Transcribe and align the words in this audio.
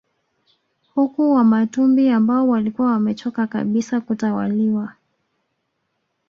Huku 0.95 1.31
Wamatumbi 1.31 2.09
ambao 2.09 2.47
walikuwa 2.47 2.91
wamechoka 2.91 3.47
kabisa 3.47 4.01
kutawaliwa 4.01 4.93